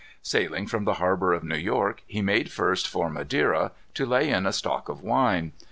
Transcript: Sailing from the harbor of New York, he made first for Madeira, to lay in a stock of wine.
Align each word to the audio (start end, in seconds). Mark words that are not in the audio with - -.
Sailing 0.23 0.65
from 0.65 0.85
the 0.85 0.95
harbor 0.95 1.31
of 1.31 1.43
New 1.43 1.55
York, 1.59 2.01
he 2.07 2.23
made 2.23 2.51
first 2.51 2.87
for 2.87 3.07
Madeira, 3.07 3.71
to 3.93 4.03
lay 4.03 4.31
in 4.31 4.47
a 4.47 4.51
stock 4.51 4.89
of 4.89 5.03
wine. 5.03 5.51